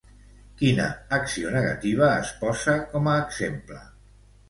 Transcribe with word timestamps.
Quina 0.61 0.87
acció 1.19 1.53
negativa 1.57 2.09
es 2.25 2.35
posa 2.43 2.77
com 2.97 3.15
a 3.15 3.23
exemple? 3.29 3.83